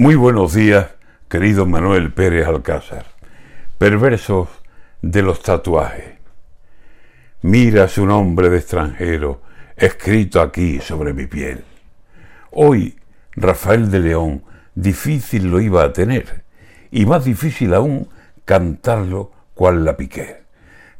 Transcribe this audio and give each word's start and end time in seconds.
Muy 0.00 0.14
buenos 0.14 0.54
días, 0.54 0.86
querido 1.28 1.66
Manuel 1.66 2.10
Pérez 2.10 2.46
Alcázar. 2.46 3.04
Perversos 3.76 4.48
de 5.02 5.20
los 5.20 5.42
tatuajes. 5.42 6.14
Mira 7.42 7.86
su 7.86 8.06
nombre 8.06 8.48
de 8.48 8.56
extranjero 8.56 9.42
escrito 9.76 10.40
aquí 10.40 10.80
sobre 10.80 11.12
mi 11.12 11.26
piel. 11.26 11.64
Hoy, 12.50 12.96
Rafael 13.32 13.90
de 13.90 14.00
León, 14.00 14.42
difícil 14.74 15.50
lo 15.50 15.60
iba 15.60 15.84
a 15.84 15.92
tener, 15.92 16.44
y 16.90 17.04
más 17.04 17.26
difícil 17.26 17.74
aún 17.74 18.08
cantarlo 18.46 19.32
cual 19.52 19.84
la 19.84 19.98
piqué. 19.98 20.44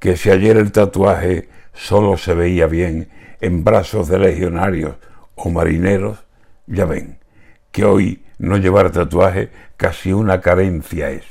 Que 0.00 0.16
si 0.16 0.28
ayer 0.28 0.56
el 0.56 0.72
tatuaje 0.72 1.48
solo 1.72 2.16
se 2.16 2.34
veía 2.34 2.66
bien 2.66 3.10
en 3.40 3.62
brazos 3.62 4.08
de 4.08 4.18
legionarios 4.18 4.96
o 5.36 5.50
marineros, 5.50 6.18
ya 6.66 6.84
ven, 6.84 7.18
que 7.78 7.84
hoy 7.84 8.24
no 8.40 8.56
llevar 8.56 8.90
tatuaje 8.90 9.50
casi 9.76 10.12
una 10.12 10.40
carencia 10.40 11.10
es. 11.10 11.22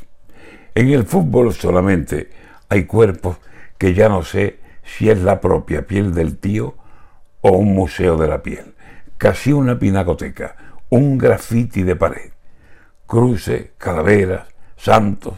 En 0.75 0.87
el 0.87 1.03
fútbol 1.03 1.51
solamente 1.51 2.29
hay 2.69 2.85
cuerpos 2.85 3.35
que 3.77 3.93
ya 3.93 4.07
no 4.07 4.23
sé 4.23 4.61
si 4.81 5.09
es 5.09 5.21
la 5.21 5.41
propia 5.41 5.85
piel 5.85 6.13
del 6.13 6.37
tío 6.37 6.75
o 7.41 7.51
un 7.51 7.73
museo 7.73 8.15
de 8.15 8.29
la 8.29 8.43
piel. 8.43 8.75
Casi 9.17 9.51
una 9.51 9.77
pinacoteca, 9.77 10.55
un 10.87 11.17
grafiti 11.17 11.83
de 11.83 11.97
pared. 11.97 12.31
Cruces, 13.05 13.71
calaveras, 13.77 14.47
santos 14.77 15.33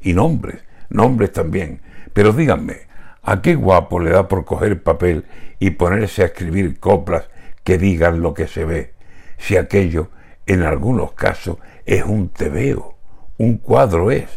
y 0.00 0.14
nombres, 0.14 0.64
nombres 0.88 1.30
también. 1.30 1.82
Pero 2.14 2.32
díganme, 2.32 2.86
¿a 3.22 3.42
qué 3.42 3.54
guapo 3.54 4.00
le 4.00 4.12
da 4.12 4.28
por 4.28 4.46
coger 4.46 4.82
papel 4.82 5.26
y 5.58 5.72
ponerse 5.72 6.22
a 6.22 6.26
escribir 6.26 6.80
coplas 6.80 7.28
que 7.64 7.76
digan 7.76 8.22
lo 8.22 8.32
que 8.32 8.46
se 8.46 8.64
ve, 8.64 8.94
si 9.36 9.58
aquello 9.58 10.08
en 10.46 10.62
algunos 10.62 11.12
casos 11.12 11.58
es 11.84 12.04
un 12.04 12.28
tebeo, 12.28 12.96
un 13.38 13.58
cuadro 13.58 14.10
es. 14.10 14.28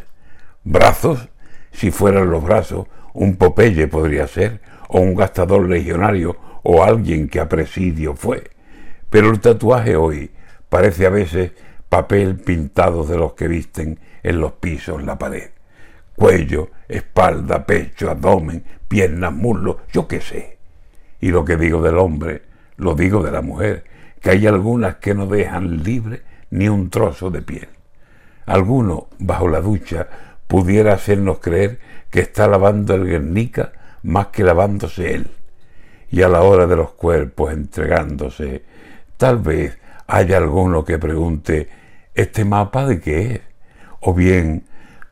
Brazos, 0.63 1.29
si 1.71 1.91
fueran 1.91 2.29
los 2.29 2.43
brazos, 2.43 2.87
un 3.13 3.35
Popeye 3.35 3.87
podría 3.87 4.27
ser, 4.27 4.61
o 4.89 4.99
un 4.99 5.15
gastador 5.15 5.67
legionario, 5.67 6.37
o 6.63 6.83
alguien 6.83 7.27
que 7.27 7.39
a 7.39 7.49
presidio 7.49 8.15
fue. 8.15 8.43
Pero 9.09 9.29
el 9.29 9.39
tatuaje 9.39 9.95
hoy 9.95 10.31
parece 10.69 11.05
a 11.05 11.09
veces 11.09 11.51
papel 11.89 12.37
pintado 12.37 13.05
de 13.05 13.17
los 13.17 13.33
que 13.33 13.47
visten 13.47 13.99
en 14.23 14.39
los 14.39 14.53
pisos 14.53 15.03
la 15.03 15.17
pared. 15.17 15.49
Cuello, 16.15 16.71
espalda, 16.87 17.65
pecho, 17.65 18.09
abdomen, 18.09 18.63
piernas, 18.87 19.33
muslos, 19.33 19.77
yo 19.91 20.07
qué 20.07 20.19
sé. 20.19 20.57
Y 21.21 21.29
lo 21.29 21.45
que 21.45 21.57
digo 21.57 21.81
del 21.81 21.97
hombre, 21.97 22.43
lo 22.75 22.95
digo 22.95 23.23
de 23.23 23.31
la 23.31 23.41
mujer, 23.41 23.85
que 24.21 24.31
hay 24.31 24.47
algunas 24.47 24.95
que 24.95 25.13
no 25.13 25.27
dejan 25.27 25.83
libre 25.83 26.23
ni 26.49 26.69
un 26.69 26.89
trozo 26.89 27.29
de 27.29 27.41
piel. 27.41 27.69
Alguno, 28.45 29.07
bajo 29.19 29.47
la 29.47 29.61
ducha, 29.61 30.07
pudiera 30.47 30.93
hacernos 30.93 31.39
creer 31.39 31.79
que 32.09 32.21
está 32.21 32.47
lavando 32.47 32.95
el 32.95 33.05
Guernica 33.05 33.73
más 34.03 34.27
que 34.27 34.43
lavándose 34.43 35.13
él. 35.13 35.27
Y 36.09 36.21
a 36.21 36.29
la 36.29 36.41
hora 36.41 36.67
de 36.67 36.77
los 36.77 36.91
cuerpos 36.91 37.51
entregándose, 37.51 38.63
tal 39.17 39.39
vez 39.39 39.77
haya 40.07 40.37
alguno 40.37 40.85
que 40.85 40.97
pregunte, 40.97 41.69
¿este 42.15 42.45
mapa 42.45 42.85
de 42.85 43.01
qué 43.01 43.33
es? 43.33 43.41
O 43.99 44.13
bien, 44.13 44.63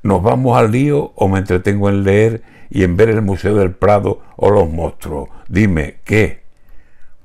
¿nos 0.03 0.23
vamos 0.23 0.57
al 0.57 0.71
lío 0.71 1.11
o 1.15 1.27
me 1.27 1.39
entretengo 1.39 1.89
en 1.89 2.03
leer 2.03 2.43
y 2.69 2.83
en 2.83 2.95
ver 2.95 3.09
el 3.09 3.21
Museo 3.21 3.55
del 3.55 3.71
Prado 3.71 4.21
o 4.37 4.49
los 4.49 4.69
monstruos? 4.69 5.29
Dime, 5.49 5.97
¿qué? 6.05 6.44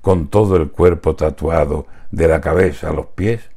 Con 0.01 0.29
todo 0.29 0.57
el 0.57 0.71
cuerpo 0.71 1.17
tatuado 1.17 1.87
de 2.11 2.29
la 2.29 2.41
cabeza 2.41 2.91
a 2.91 2.93
los 2.93 3.07
pies, 3.07 3.51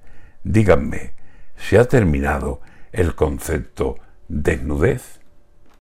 díganme, 0.43 1.13
¿se 1.55 1.77
ha 1.77 1.85
terminado 1.85 2.61
el 2.91 3.15
concepto 3.15 3.97
desnudez? 4.27 5.19